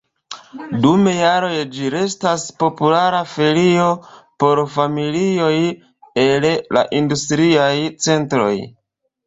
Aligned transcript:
Dum 0.85 1.03
jaroj 1.17 1.59
ĝi 1.75 1.91
restas 1.95 2.45
populara 2.63 3.19
feriejo 3.35 3.85
por 4.45 4.63
familioj 4.79 5.53
el 6.25 6.51
la 6.79 6.87
industriaj 7.03 7.73
centroj. 8.11 8.53